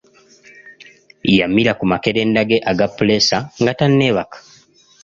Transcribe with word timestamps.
Yamira 1.37 1.71
ku 1.79 1.83
makerenda 1.91 2.41
ge 2.49 2.57
aga 2.71 2.87
puleesa 2.95 3.37
nga 3.61 3.73
tanneebaka. 3.79 4.37